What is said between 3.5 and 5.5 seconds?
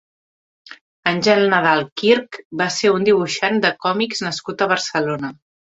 de còmics nascut a Barcelona.